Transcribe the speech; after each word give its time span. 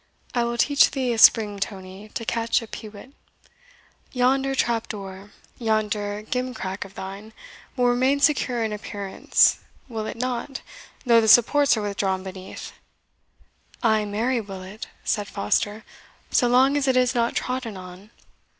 I 0.33 0.45
will 0.45 0.57
teach 0.57 0.89
thee 0.89 1.13
a 1.13 1.19
spring, 1.19 1.59
Tony, 1.59 2.09
to 2.15 2.25
catch 2.25 2.59
a 2.63 2.65
pewit. 2.65 3.13
Yonder 4.11 4.55
trap 4.55 4.87
door 4.87 5.29
yonder 5.59 6.23
gimcrack 6.23 6.83
of 6.85 6.95
thine, 6.95 7.33
will 7.77 7.85
remain 7.85 8.19
secure 8.19 8.63
in 8.63 8.73
appearance, 8.73 9.59
will 9.87 10.07
it 10.07 10.17
not, 10.17 10.61
though 11.05 11.21
the 11.21 11.27
supports 11.27 11.77
are 11.77 11.83
withdrawn 11.83 12.23
beneath?" 12.23 12.71
"Ay, 13.83 14.05
marry, 14.05 14.41
will 14.41 14.63
it," 14.63 14.87
said 15.03 15.27
Foster; 15.27 15.83
"so 16.31 16.47
long 16.47 16.75
as 16.75 16.87
it 16.87 16.97
is 16.97 17.13
not 17.13 17.35
trodden 17.35 17.77
on." 17.77 18.09